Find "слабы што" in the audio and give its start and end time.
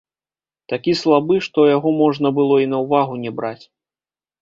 1.01-1.67